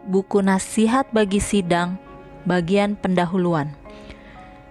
[0.00, 2.00] Buku Nasihat bagi Sidang,
[2.48, 3.76] bagian pendahuluan.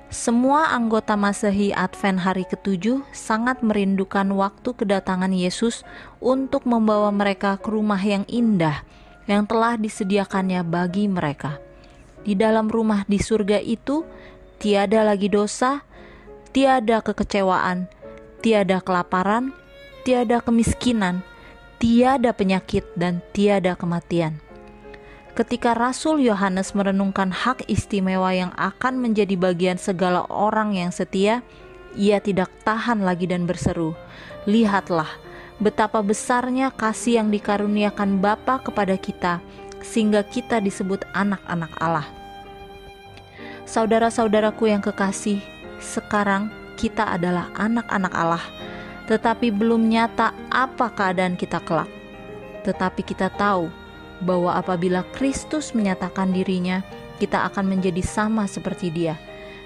[0.09, 5.85] Semua anggota Masehi Advent hari ketujuh sangat merindukan waktu kedatangan Yesus
[6.17, 8.81] untuk membawa mereka ke rumah yang indah
[9.29, 11.61] yang telah disediakannya bagi mereka.
[12.25, 14.01] Di dalam rumah di surga itu
[14.57, 15.85] tiada lagi dosa,
[16.49, 17.85] tiada kekecewaan,
[18.41, 19.53] tiada kelaparan,
[20.01, 21.21] tiada kemiskinan,
[21.77, 24.48] tiada penyakit, dan tiada kematian.
[25.39, 31.47] Ketika Rasul Yohanes merenungkan hak istimewa yang akan menjadi bagian segala orang yang setia,
[31.95, 33.95] ia tidak tahan lagi dan berseru,
[34.43, 35.07] "Lihatlah
[35.63, 39.39] betapa besarnya kasih yang dikaruniakan Bapa kepada kita,
[39.79, 42.07] sehingga kita disebut anak-anak Allah."
[43.63, 45.39] Saudara-saudaraku yang kekasih,
[45.79, 48.43] sekarang kita adalah anak-anak Allah
[49.09, 51.89] tetapi belum nyata apa keadaan kita kelak.
[52.61, 53.78] Tetapi kita tahu
[54.23, 56.83] bahwa apabila Kristus menyatakan dirinya,
[57.19, 59.19] kita akan menjadi sama seperti Dia,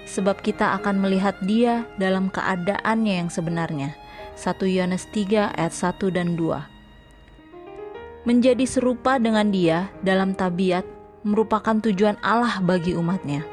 [0.06, 3.94] sebab kita akan melihat Dia dalam keadaannya yang sebenarnya.
[4.34, 8.26] 1 Yohanes 3 ayat 1 dan 2.
[8.26, 10.82] Menjadi serupa dengan Dia dalam tabiat
[11.22, 13.46] merupakan tujuan Allah bagi umatnya.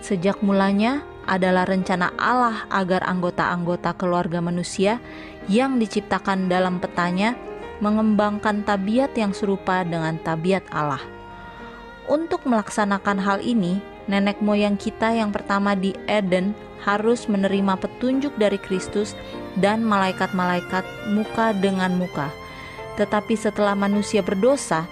[0.00, 5.02] Sejak mulanya, adalah rencana Allah agar anggota-anggota keluarga manusia
[5.50, 7.34] yang diciptakan dalam petanya
[7.80, 11.02] mengembangkan tabiat yang serupa dengan tabiat Allah.
[12.06, 16.54] Untuk melaksanakan hal ini, nenek moyang kita yang pertama di Eden
[16.86, 19.18] harus menerima petunjuk dari Kristus
[19.58, 22.30] dan malaikat-malaikat muka dengan muka.
[22.94, 24.86] Tetapi setelah manusia berdosa,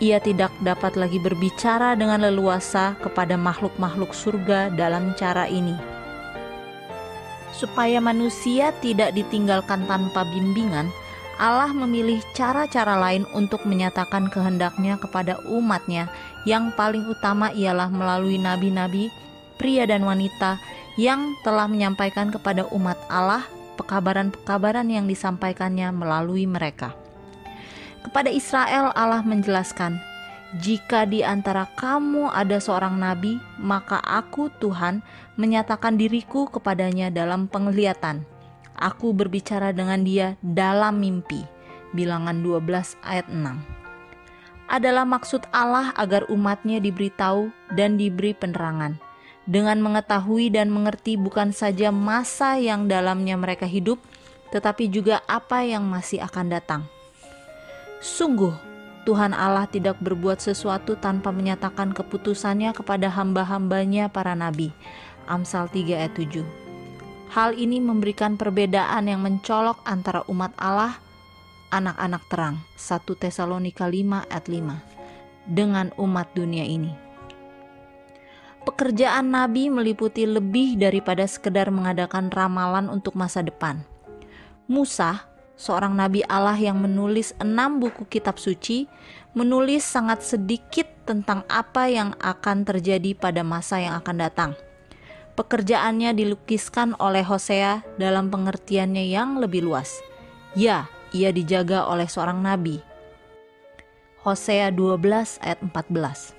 [0.00, 5.76] ia tidak dapat lagi berbicara dengan leluasa kepada makhluk-makhluk surga dalam cara ini.
[7.52, 10.88] Supaya manusia tidak ditinggalkan tanpa bimbingan,
[11.40, 16.12] Allah memilih cara-cara lain untuk menyatakan kehendaknya kepada umatnya
[16.44, 19.08] yang paling utama ialah melalui nabi-nabi,
[19.56, 20.60] pria dan wanita
[21.00, 23.48] yang telah menyampaikan kepada umat Allah
[23.80, 26.92] pekabaran-pekabaran yang disampaikannya melalui mereka.
[28.04, 29.96] Kepada Israel Allah menjelaskan,
[30.60, 35.00] jika di antara kamu ada seorang nabi, maka aku Tuhan
[35.40, 38.28] menyatakan diriku kepadanya dalam penglihatan.
[38.78, 41.42] Aku berbicara dengan dia dalam mimpi.
[41.90, 43.80] Bilangan 12 ayat 6.
[44.70, 49.02] Adalah maksud Allah agar umatnya diberitahu dan diberi penerangan.
[49.50, 53.98] Dengan mengetahui dan mengerti bukan saja masa yang dalamnya mereka hidup,
[54.54, 56.82] tetapi juga apa yang masih akan datang.
[57.98, 58.54] Sungguh,
[59.02, 64.70] Tuhan Allah tidak berbuat sesuatu tanpa menyatakan keputusannya kepada hamba-hambanya para nabi.
[65.26, 66.69] Amsal 3 ayat 7
[67.30, 70.98] Hal ini memberikan perbedaan yang mencolok antara umat Allah,
[71.70, 76.90] anak-anak terang, 1 Tesalonika 5 ayat 5, dengan umat dunia ini.
[78.66, 83.86] Pekerjaan nabi meliputi lebih daripada sekedar mengadakan ramalan untuk masa depan.
[84.66, 88.90] Musa seorang nabi Allah yang menulis enam buku kitab suci,
[89.38, 94.52] menulis sangat sedikit tentang apa yang akan terjadi pada masa yang akan datang.
[95.38, 99.98] Pekerjaannya dilukiskan oleh Hosea dalam pengertiannya yang lebih luas.
[100.58, 102.82] Ya, ia dijaga oleh seorang nabi.
[104.20, 106.36] Hosea 12 ayat 14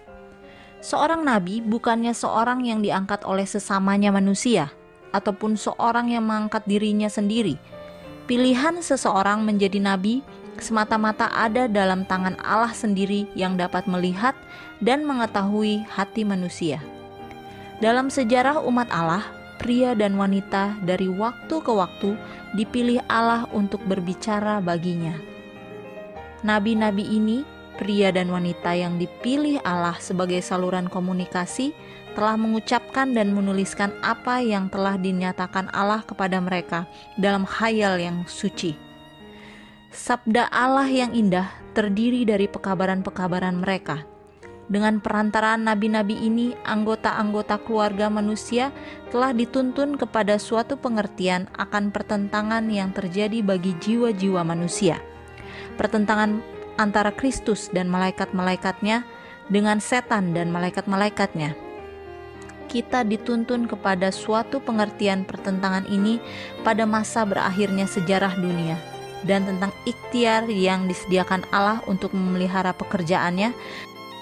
[0.82, 4.70] Seorang nabi bukannya seorang yang diangkat oleh sesamanya manusia,
[5.14, 7.58] ataupun seorang yang mengangkat dirinya sendiri,
[8.32, 10.24] Pilihan seseorang menjadi nabi
[10.56, 14.32] semata-mata ada dalam tangan Allah sendiri yang dapat melihat
[14.80, 16.80] dan mengetahui hati manusia.
[17.82, 19.26] Dalam sejarah umat Allah,
[19.58, 22.14] pria dan wanita dari waktu ke waktu
[22.54, 25.18] dipilih Allah untuk berbicara baginya.
[26.46, 27.42] Nabi-nabi ini,
[27.82, 31.74] pria dan wanita yang dipilih Allah sebagai saluran komunikasi,
[32.14, 36.86] telah mengucapkan dan menuliskan apa yang telah dinyatakan Allah kepada mereka
[37.18, 38.78] dalam khayal yang suci.
[39.90, 44.11] Sabda Allah yang indah terdiri dari pekabaran-pekabaran mereka.
[44.72, 48.72] Dengan perantaraan nabi-nabi ini, anggota-anggota keluarga manusia
[49.12, 55.04] telah dituntun kepada suatu pengertian akan pertentangan yang terjadi bagi jiwa-jiwa manusia.
[55.76, 56.40] Pertentangan
[56.80, 59.04] antara Kristus dan malaikat-malaikatnya
[59.52, 61.72] dengan setan dan malaikat-malaikatnya
[62.72, 66.24] kita dituntun kepada suatu pengertian pertentangan ini
[66.64, 68.80] pada masa berakhirnya sejarah dunia
[69.28, 73.52] dan tentang ikhtiar yang disediakan Allah untuk memelihara pekerjaannya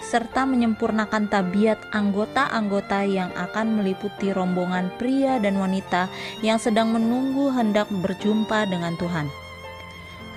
[0.10, 6.10] serta menyempurnakan tabiat anggota-anggota yang akan meliputi rombongan pria dan wanita
[6.42, 9.30] yang sedang menunggu hendak berjumpa dengan Tuhan.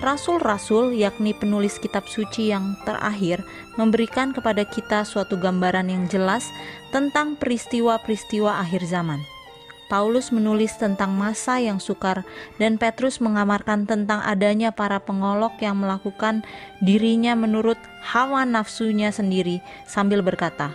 [0.03, 3.41] Rasul-rasul, yakni penulis kitab suci yang terakhir,
[3.79, 6.53] memberikan kepada kita suatu gambaran yang jelas
[6.93, 9.32] tentang peristiwa-peristiwa akhir zaman.
[9.93, 12.25] Paulus menulis tentang masa yang sukar,
[12.57, 16.41] dan Petrus mengamarkan tentang adanya para pengolok yang melakukan
[16.81, 20.73] dirinya menurut hawa nafsunya sendiri, sambil berkata,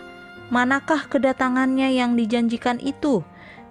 [0.55, 3.19] "Manakah kedatangannya yang dijanjikan itu?"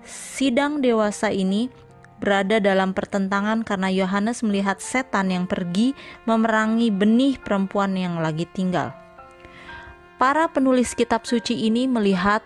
[0.05, 1.73] Sidang dewasa ini
[2.21, 5.97] berada dalam pertentangan karena Yohanes melihat setan yang pergi
[6.29, 8.93] memerangi benih perempuan yang lagi tinggal.
[10.21, 12.45] Para penulis kitab suci ini melihat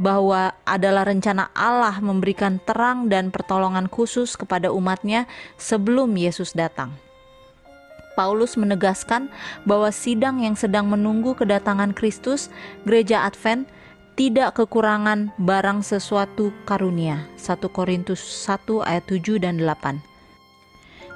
[0.00, 5.28] bahwa adalah rencana Allah memberikan terang dan pertolongan khusus kepada umatnya
[5.60, 6.96] sebelum Yesus datang.
[8.12, 9.32] Paulus menegaskan
[9.64, 12.52] bahwa sidang yang sedang menunggu kedatangan Kristus,
[12.84, 13.64] gereja Advent,
[14.12, 17.24] tidak kekurangan barang sesuatu karunia.
[17.40, 19.96] 1 Korintus 1 ayat 7 dan 8.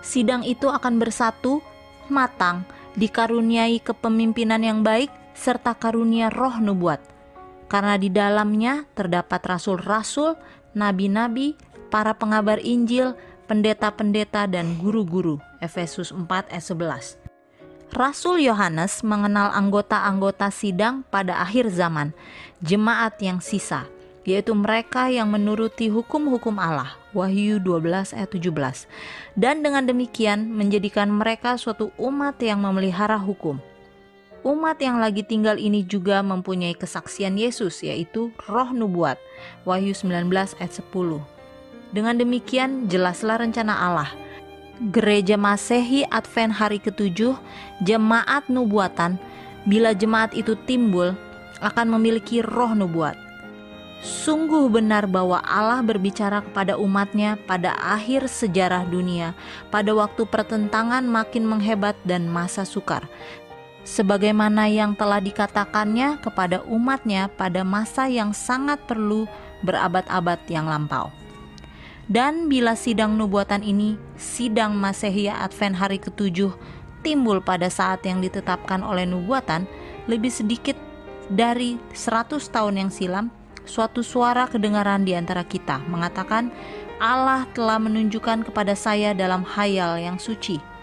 [0.00, 1.60] Sidang itu akan bersatu,
[2.08, 2.64] matang,
[2.96, 7.15] dikaruniai kepemimpinan yang baik serta karunia roh nubuat.
[7.66, 10.38] Karena di dalamnya terdapat rasul-rasul,
[10.78, 11.58] nabi-nabi,
[11.90, 15.38] para pengabar Injil, pendeta-pendeta dan guru-guru.
[15.62, 17.26] Efesus 4 ayat 11.
[17.94, 22.10] Rasul Yohanes mengenal anggota-anggota sidang pada akhir zaman,
[22.58, 23.86] jemaat yang sisa,
[24.26, 26.98] yaitu mereka yang menuruti hukum-hukum Allah.
[27.14, 28.90] Wahyu 12 ayat 17.
[29.38, 33.62] Dan dengan demikian menjadikan mereka suatu umat yang memelihara hukum.
[34.44, 39.16] Umat yang lagi tinggal ini juga mempunyai kesaksian Yesus yaitu roh nubuat.
[39.64, 40.28] Wahyu 19
[40.60, 41.22] ayat 10.
[41.94, 44.10] Dengan demikian jelaslah rencana Allah
[44.92, 47.32] Gereja Masehi Advent hari ketujuh,
[47.80, 49.16] jemaat nubuatan,
[49.64, 51.16] bila jemaat itu timbul,
[51.64, 53.16] akan memiliki roh nubuat.
[54.04, 59.32] Sungguh benar bahwa Allah berbicara kepada umatnya pada akhir sejarah dunia,
[59.72, 63.08] pada waktu pertentangan makin menghebat dan masa sukar.
[63.86, 69.30] Sebagaimana yang telah dikatakannya kepada umatnya pada masa yang sangat perlu
[69.62, 71.14] berabad-abad yang lampau.
[72.10, 76.50] Dan bila sidang nubuatan ini, sidang Masehia Advent hari ketujuh,
[77.06, 79.70] timbul pada saat yang ditetapkan oleh nubuatan,
[80.10, 80.74] lebih sedikit
[81.30, 83.26] dari 100 tahun yang silam,
[83.62, 86.50] suatu suara kedengaran di antara kita mengatakan,
[86.98, 90.75] Allah telah menunjukkan kepada saya dalam hayal yang suci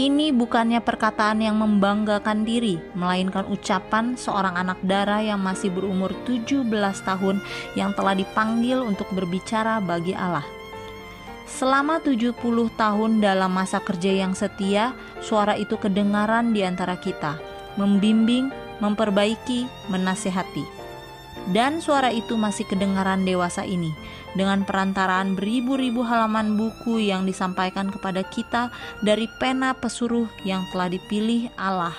[0.00, 6.64] ini bukannya perkataan yang membanggakan diri, melainkan ucapan seorang anak darah yang masih berumur 17
[7.04, 7.36] tahun
[7.76, 10.46] yang telah dipanggil untuk berbicara bagi Allah.
[11.44, 12.32] Selama 70
[12.80, 17.36] tahun dalam masa kerja yang setia, suara itu kedengaran di antara kita,
[17.76, 18.48] membimbing,
[18.80, 20.79] memperbaiki, menasehati.
[21.48, 23.96] Dan suara itu masih kedengaran dewasa ini,
[24.36, 28.68] dengan perantaraan beribu-ribu halaman buku yang disampaikan kepada kita
[29.00, 31.96] dari pena pesuruh yang telah dipilih Allah.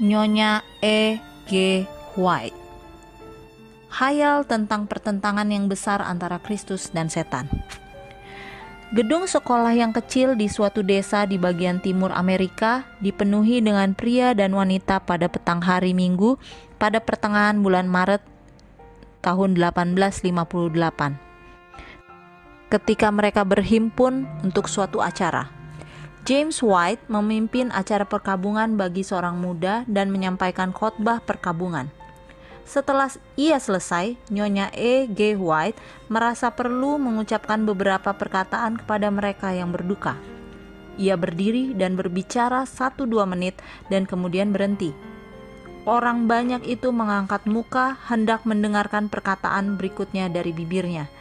[0.00, 1.20] Nyonya E.
[1.46, 1.84] G.
[2.18, 2.64] White
[3.94, 7.46] Hayal tentang pertentangan yang besar antara Kristus dan setan.
[8.90, 14.50] Gedung sekolah yang kecil di suatu desa di bagian timur Amerika dipenuhi dengan pria dan
[14.50, 16.38] wanita pada petang hari Minggu
[16.76, 18.22] pada pertengahan bulan Maret
[19.24, 21.34] tahun 1858
[22.74, 25.46] ketika mereka berhimpun untuk suatu acara.
[26.26, 31.92] James White memimpin acara perkabungan bagi seorang muda dan menyampaikan khotbah perkabungan.
[32.64, 35.04] Setelah ia selesai, Nyonya E.
[35.06, 35.36] G.
[35.36, 35.76] White
[36.08, 40.16] merasa perlu mengucapkan beberapa perkataan kepada mereka yang berduka.
[40.96, 43.60] Ia berdiri dan berbicara satu dua menit
[43.92, 44.96] dan kemudian berhenti.
[45.84, 51.12] Orang banyak itu mengangkat muka hendak mendengarkan perkataan berikutnya dari bibirnya.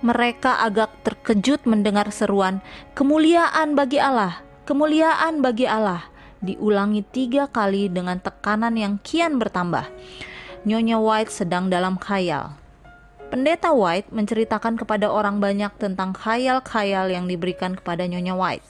[0.00, 2.64] Mereka agak terkejut mendengar seruan,
[2.96, 6.08] "Kemuliaan bagi Allah, kemuliaan bagi Allah!"
[6.40, 9.84] diulangi tiga kali dengan tekanan yang kian bertambah.
[10.64, 12.56] Nyonya White sedang dalam khayal.
[13.28, 18.66] Pendeta White menceritakan kepada orang banyak tentang khayal-khayal yang diberikan kepada Nyonya White.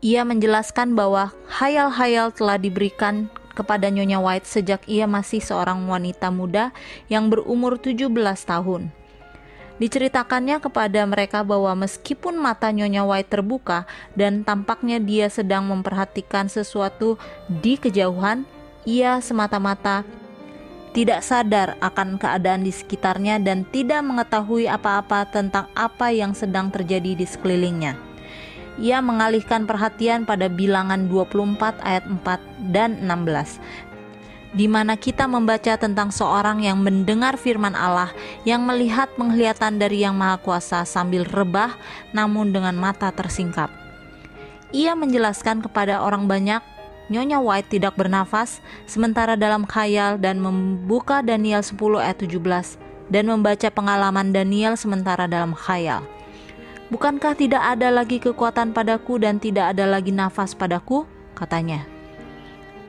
[0.00, 6.76] Ia menjelaskan bahwa khayal-khayal telah diberikan kepada Nyonya White sejak ia masih seorang wanita muda
[7.08, 8.12] yang berumur 17
[8.44, 8.92] tahun.
[9.76, 17.16] Diceritakannya kepada mereka bahwa meskipun mata Nyonya White terbuka dan tampaknya dia sedang memperhatikan sesuatu
[17.48, 18.44] di kejauhan,
[18.84, 20.04] ia semata-mata
[20.96, 27.12] tidak sadar akan keadaan di sekitarnya dan tidak mengetahui apa-apa tentang apa yang sedang terjadi
[27.12, 28.05] di sekelilingnya
[28.76, 33.60] ia mengalihkan perhatian pada bilangan 24 ayat 4 dan 16.
[34.56, 38.08] di mana kita membaca tentang seorang yang mendengar firman Allah,
[38.48, 41.76] yang melihat penglihatan dari Yang Maha Kuasa sambil rebah,
[42.16, 43.68] namun dengan mata tersingkap.
[44.72, 46.64] Ia menjelaskan kepada orang banyak,
[47.12, 52.80] Nyonya White tidak bernafas, sementara dalam khayal dan membuka Daniel 10 ayat 17
[53.12, 56.02] dan membaca pengalaman Daniel sementara dalam khayal.
[56.86, 61.02] Bukankah tidak ada lagi kekuatan padaku dan tidak ada lagi nafas padaku?
[61.36, 61.84] katanya.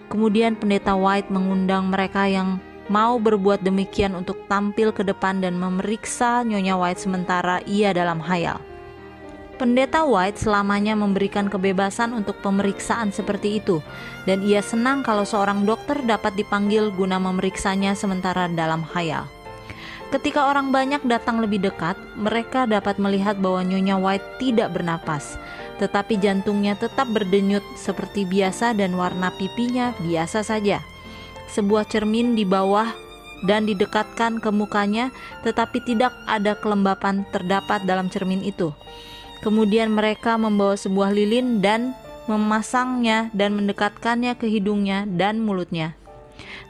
[0.08, 6.48] Kemudian pendeta White mengundang mereka yang mau berbuat demikian untuk tampil ke depan dan memeriksa
[6.48, 8.63] Nyonya White sementara ia dalam hayal.
[9.58, 13.82] Pendeta White selamanya memberikan kebebasan untuk pemeriksaan seperti itu,
[14.30, 19.25] dan ia senang kalau seorang dokter dapat dipanggil guna memeriksanya sementara dalam hayal.
[20.08, 25.36] Ketika orang banyak datang lebih dekat, mereka dapat melihat bahwa Nyonya White tidak bernapas,
[25.84, 30.80] tetapi jantungnya tetap berdenyut seperti biasa dan warna pipinya biasa saja.
[31.52, 32.88] Sebuah cermin di bawah
[33.44, 35.12] dan didekatkan ke mukanya,
[35.44, 38.72] tetapi tidak ada kelembapan terdapat dalam cermin itu.
[39.44, 41.92] Kemudian mereka membawa sebuah lilin dan
[42.32, 46.00] memasangnya dan mendekatkannya ke hidungnya dan mulutnya.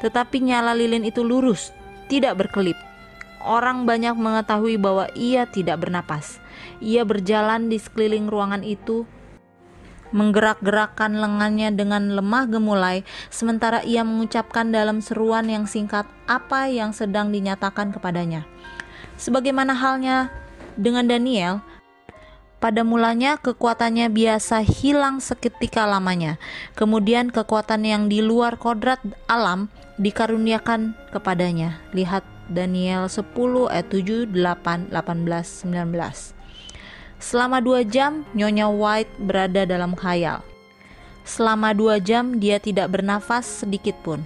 [0.02, 1.70] Tetapi nyala lilin itu lurus,
[2.10, 2.87] tidak berkelip
[3.44, 6.42] orang banyak mengetahui bahwa ia tidak bernapas.
[6.82, 9.06] Ia berjalan di sekeliling ruangan itu,
[10.16, 17.30] menggerak-gerakkan lengannya dengan lemah gemulai, sementara ia mengucapkan dalam seruan yang singkat apa yang sedang
[17.34, 18.48] dinyatakan kepadanya.
[19.18, 20.30] Sebagaimana halnya
[20.78, 21.60] dengan Daniel,
[22.58, 26.42] pada mulanya kekuatannya biasa hilang seketika lamanya.
[26.74, 29.70] Kemudian kekuatan yang di luar kodrat alam
[30.02, 31.82] dikaruniakan kepadanya.
[31.94, 33.24] Lihat Daniel 10
[33.68, 36.38] ayat 7, 8, 18, 19.
[37.18, 40.46] Selama dua jam, Nyonya White berada dalam khayal.
[41.28, 44.24] Selama dua jam, dia tidak bernafas sedikit pun.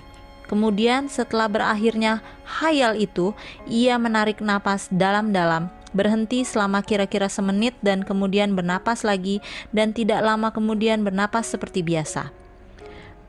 [0.52, 3.32] Kemudian setelah berakhirnya khayal itu,
[3.64, 9.40] ia menarik napas dalam-dalam, berhenti selama kira-kira semenit dan kemudian bernapas lagi
[9.72, 12.41] dan tidak lama kemudian bernapas seperti biasa.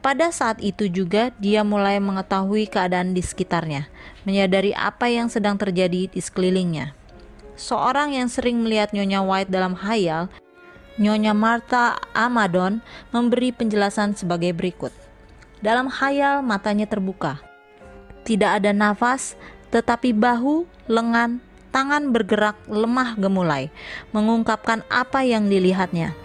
[0.03, 3.87] Pada saat itu juga dia mulai mengetahui keadaan di sekitarnya,
[4.27, 6.91] menyadari apa yang sedang terjadi di sekelilingnya.
[7.55, 10.27] Seorang yang sering melihat Nyonya White dalam hayal,
[10.99, 12.83] Nyonya Martha Amadon
[13.15, 14.91] memberi penjelasan sebagai berikut.
[15.63, 17.39] Dalam hayal matanya terbuka.
[18.27, 19.39] Tidak ada nafas,
[19.71, 21.39] tetapi bahu, lengan,
[21.71, 23.71] tangan bergerak lemah gemulai,
[24.11, 26.19] mengungkapkan apa yang dilihatnya.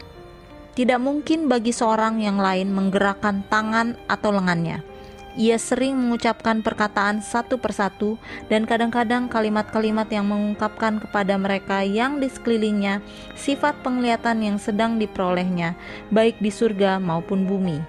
[0.77, 4.85] Tidak mungkin bagi seorang yang lain menggerakkan tangan atau lengannya.
[5.33, 12.29] Ia sering mengucapkan perkataan satu persatu dan kadang-kadang kalimat-kalimat yang mengungkapkan kepada mereka yang di
[12.29, 13.01] sekelilingnya
[13.33, 15.73] sifat penglihatan yang sedang diperolehnya,
[16.13, 17.81] baik di surga maupun bumi.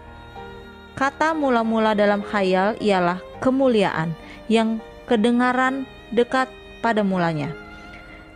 [0.97, 4.17] Kata mula-mula dalam khayal ialah kemuliaan
[4.49, 5.85] yang kedengaran
[6.17, 6.49] dekat
[6.81, 7.53] pada mulanya.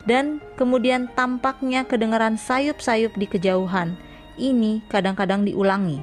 [0.05, 3.97] Dan kemudian tampaknya kedengaran sayup-sayup di kejauhan
[4.37, 6.03] ini kadang-kadang diulangi.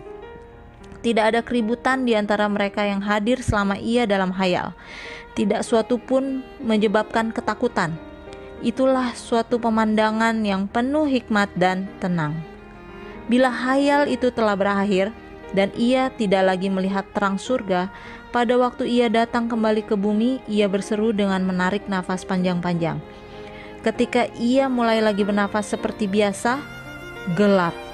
[0.99, 4.75] Tidak ada keributan di antara mereka yang hadir selama ia dalam hayal.
[5.31, 7.95] Tidak suatu pun menyebabkan ketakutan.
[8.59, 12.35] Itulah suatu pemandangan yang penuh hikmat dan tenang.
[13.31, 15.15] Bila hayal itu telah berakhir
[15.55, 17.87] dan ia tidak lagi melihat terang surga,
[18.35, 22.99] pada waktu ia datang kembali ke bumi, ia berseru dengan menarik nafas panjang-panjang.
[23.79, 26.59] Ketika ia mulai lagi bernafas seperti biasa,
[27.39, 27.88] gelap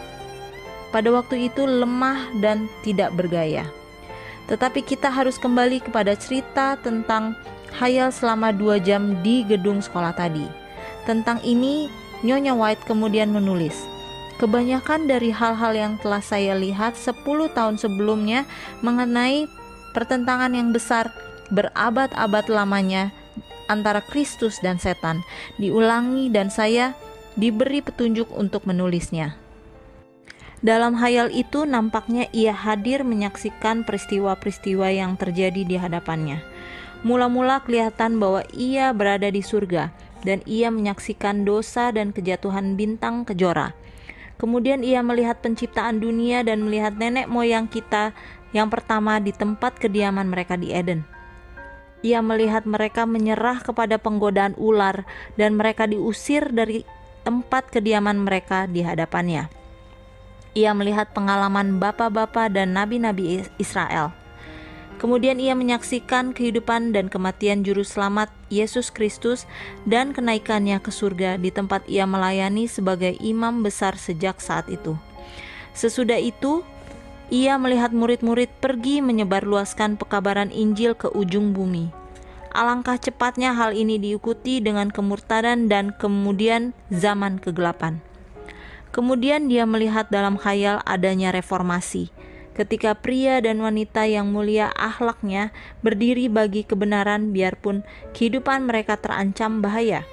[0.95, 3.67] pada waktu itu lemah dan tidak bergaya.
[4.47, 7.35] Tetapi kita harus kembali kepada cerita tentang
[7.75, 10.47] hayal selama dua jam di gedung sekolah tadi.
[11.03, 11.91] Tentang ini,
[12.23, 13.75] Nyonya White kemudian menulis,
[14.35, 17.23] Kebanyakan dari hal-hal yang telah saya lihat 10
[17.55, 18.43] tahun sebelumnya
[18.83, 19.47] mengenai
[19.95, 21.07] pertentangan yang besar
[21.55, 23.15] berabad-abad lamanya
[23.71, 25.23] antara Kristus dan setan
[25.55, 26.99] diulangi dan saya
[27.39, 29.44] diberi petunjuk untuk menulisnya.
[30.65, 36.41] Dalam hayal itu nampaknya ia hadir menyaksikan peristiwa-peristiwa yang terjadi di hadapannya.
[37.05, 39.93] Mula-mula kelihatan bahwa ia berada di surga
[40.25, 43.77] dan ia menyaksikan dosa dan kejatuhan bintang kejora.
[44.41, 48.17] Kemudian ia melihat penciptaan dunia dan melihat nenek moyang kita
[48.49, 51.05] yang pertama di tempat kediaman mereka di Eden.
[52.01, 55.05] Ia melihat mereka menyerah kepada penggodaan ular
[55.37, 56.81] dan mereka diusir dari
[57.21, 59.64] tempat kediaman mereka di hadapannya
[60.55, 64.15] ia melihat pengalaman bapak-bapak dan nabi-nabi Israel.
[64.95, 69.43] Kemudian ia menyaksikan kehidupan dan kematian juru selamat Yesus Kristus
[69.83, 74.95] dan kenaikannya ke surga di tempat ia melayani sebagai imam besar sejak saat itu.
[75.75, 76.63] Sesudah itu,
[77.27, 81.91] ia melihat murid-murid pergi menyebarluaskan pekabaran Injil ke ujung bumi.
[82.55, 87.99] Alangkah cepatnya hal ini diikuti dengan kemurtadan dan kemudian zaman kegelapan.
[88.95, 92.15] Kemudian dia melihat dalam khayal adanya reformasi,
[92.55, 95.51] ketika pria dan wanita yang mulia akhlaknya
[95.83, 97.83] berdiri bagi kebenaran biarpun
[98.15, 100.07] kehidupan mereka terancam bahaya.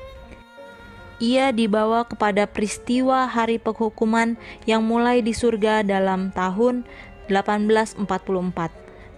[1.22, 4.34] Ia dibawa kepada peristiwa hari penghukuman
[4.66, 6.82] yang mulai di surga dalam tahun
[7.30, 8.02] 1844.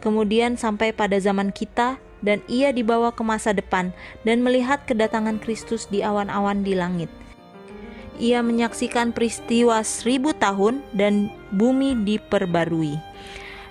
[0.05, 3.97] Kemudian sampai pada zaman kita dan ia dibawa ke masa depan
[4.29, 7.09] dan melihat kedatangan Kristus di awan-awan di langit
[8.19, 12.97] ia menyaksikan peristiwa seribu tahun dan bumi diperbarui.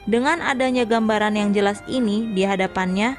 [0.03, 3.15] Dengan adanya gambaran yang jelas ini di hadapannya,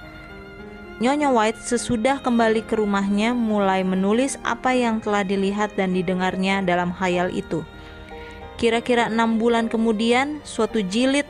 [1.02, 6.94] Nyonya White sesudah kembali ke rumahnya mulai menulis apa yang telah dilihat dan didengarnya dalam
[6.94, 7.66] khayal itu.
[8.54, 11.26] Kira-kira enam bulan kemudian, suatu jilid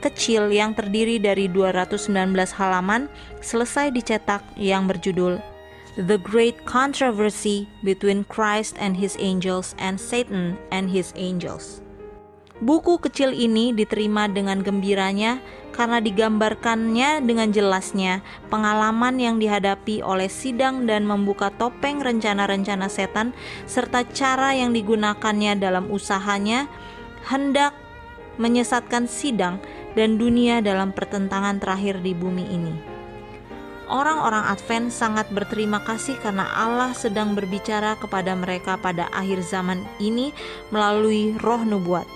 [0.00, 2.08] kecil yang terdiri dari 219
[2.56, 3.10] halaman
[3.42, 5.42] selesai dicetak yang berjudul
[6.00, 11.84] The Great Controversy Between Christ and His Angels and Satan and His Angels.
[12.64, 15.44] Buku kecil ini diterima dengan gembiranya
[15.76, 23.36] karena digambarkannya dengan jelasnya pengalaman yang dihadapi oleh sidang dan membuka topeng rencana-rencana setan
[23.68, 26.64] serta cara yang digunakannya dalam usahanya
[27.28, 27.76] hendak
[28.40, 29.60] menyesatkan sidang
[29.92, 32.89] dan dunia dalam pertentangan terakhir di bumi ini.
[33.90, 40.30] Orang-orang Advent sangat berterima kasih karena Allah sedang berbicara kepada mereka pada akhir zaman ini
[40.70, 42.06] melalui roh nubuat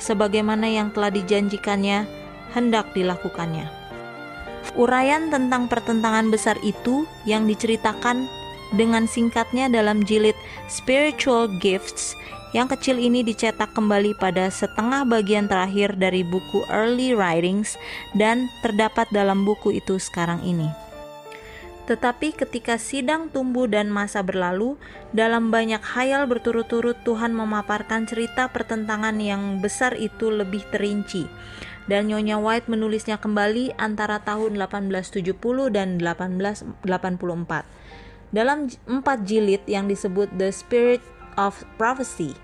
[0.00, 2.08] sebagaimana yang telah dijanjikannya
[2.56, 3.68] hendak dilakukannya.
[4.72, 8.24] Uraian tentang pertentangan besar itu yang diceritakan
[8.72, 10.36] dengan singkatnya dalam jilid
[10.72, 12.16] Spiritual Gifts
[12.56, 17.76] yang kecil ini dicetak kembali pada setengah bagian terakhir dari buku Early Writings
[18.16, 20.87] dan terdapat dalam buku itu sekarang ini.
[21.88, 24.76] Tetapi ketika sidang tumbuh dan masa berlalu,
[25.16, 31.24] dalam banyak hayal berturut-turut Tuhan memaparkan cerita pertentangan yang besar itu lebih terinci.
[31.88, 35.32] Dan Nyonya White menulisnya kembali antara tahun 1870
[35.72, 36.84] dan 1884.
[38.36, 41.00] Dalam empat jilid yang disebut The Spirit
[41.40, 42.36] of Prophecy,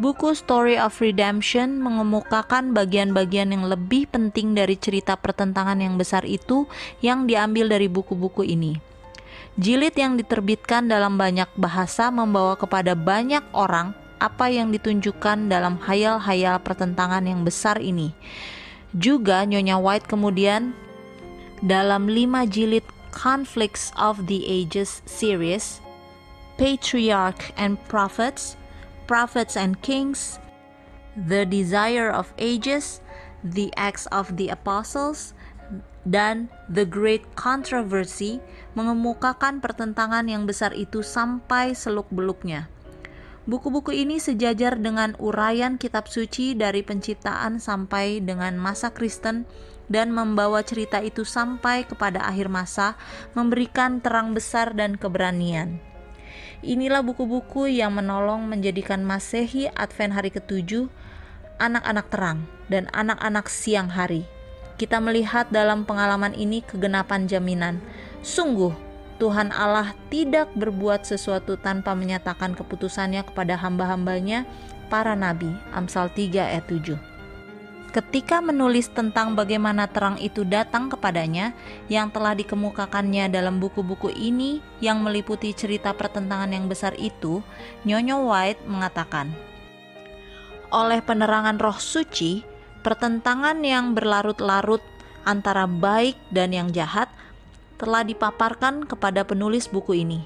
[0.00, 6.64] Buku Story of Redemption mengemukakan bagian-bagian yang lebih penting dari cerita pertentangan yang besar itu
[7.04, 8.80] yang diambil dari buku-buku ini.
[9.60, 16.56] Jilid yang diterbitkan dalam banyak bahasa membawa kepada banyak orang apa yang ditunjukkan dalam hayal-hayal
[16.64, 18.16] pertentangan yang besar ini.
[18.96, 20.72] Juga Nyonya White kemudian
[21.60, 25.84] dalam lima jilid Conflicts of the Ages series,
[26.56, 28.56] Patriarch and Prophets,
[29.04, 30.38] Prophets and Kings,
[31.14, 33.04] The Desire of Ages,
[33.42, 35.36] The Acts of the Apostles,
[36.02, 38.42] dan The Great Controversy
[38.74, 42.66] mengemukakan pertentangan yang besar itu sampai seluk-beluknya.
[43.42, 49.50] Buku-buku ini sejajar dengan uraian kitab suci dari penciptaan sampai dengan masa Kristen
[49.90, 52.94] dan membawa cerita itu sampai kepada akhir masa,
[53.34, 55.82] memberikan terang besar dan keberanian.
[56.62, 60.86] Inilah buku-buku yang menolong menjadikan Masehi Advent hari ketujuh
[61.58, 64.22] anak-anak terang dan anak-anak siang hari.
[64.78, 67.82] Kita melihat dalam pengalaman ini kegenapan jaminan.
[68.22, 68.70] Sungguh,
[69.18, 74.46] Tuhan Allah tidak berbuat sesuatu tanpa menyatakan keputusannya kepada hamba-hambanya,
[74.86, 75.50] para nabi.
[75.74, 77.11] Amsal 3 ayat 7
[77.92, 81.52] ketika menulis tentang bagaimana terang itu datang kepadanya
[81.92, 87.44] yang telah dikemukakannya dalam buku-buku ini yang meliputi cerita pertentangan yang besar itu,
[87.84, 89.28] Nyonyo White mengatakan,
[90.72, 92.40] oleh penerangan roh suci,
[92.80, 94.80] pertentangan yang berlarut-larut
[95.28, 97.12] antara baik dan yang jahat
[97.76, 100.24] telah dipaparkan kepada penulis buku ini.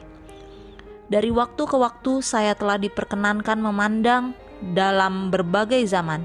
[1.11, 6.25] Dari waktu ke waktu saya telah diperkenankan memandang dalam berbagai zaman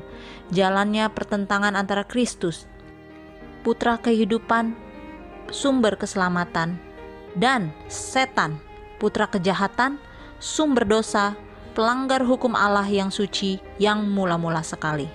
[0.51, 2.67] jalannya pertentangan antara Kristus,
[3.63, 4.75] putra kehidupan,
[5.49, 6.75] sumber keselamatan,
[7.39, 8.59] dan setan,
[8.99, 9.95] putra kejahatan,
[10.43, 11.39] sumber dosa,
[11.71, 15.07] pelanggar hukum Allah yang suci yang mula-mula sekali.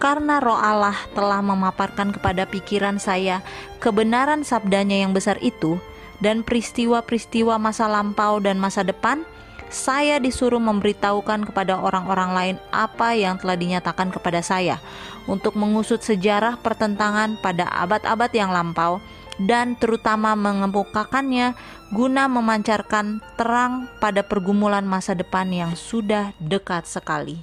[0.00, 3.44] Karena roh Allah telah memaparkan kepada pikiran saya
[3.84, 5.76] kebenaran sabdanya yang besar itu
[6.24, 9.28] dan peristiwa-peristiwa masa lampau dan masa depan,
[9.70, 14.82] saya disuruh memberitahukan kepada orang-orang lain apa yang telah dinyatakan kepada saya
[15.30, 18.98] untuk mengusut sejarah pertentangan pada abad-abad yang lampau
[19.38, 21.54] dan terutama mengemukakannya
[21.94, 27.38] guna memancarkan terang pada pergumulan masa depan yang sudah dekat sekali.